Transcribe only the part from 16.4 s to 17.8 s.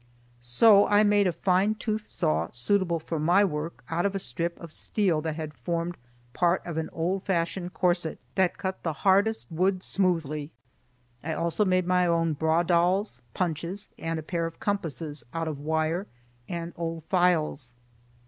and old files.